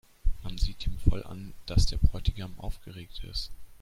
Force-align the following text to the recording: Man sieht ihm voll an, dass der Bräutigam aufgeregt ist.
Man 0.41 0.57
sieht 0.57 0.87
ihm 0.87 0.97
voll 0.97 1.21
an, 1.23 1.53
dass 1.67 1.85
der 1.85 1.97
Bräutigam 1.97 2.55
aufgeregt 2.59 3.23
ist. 3.23 3.51